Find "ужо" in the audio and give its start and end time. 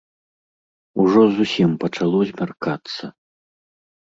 1.03-1.21